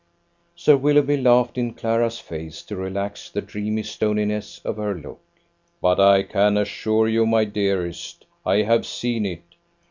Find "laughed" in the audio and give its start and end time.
1.17-1.59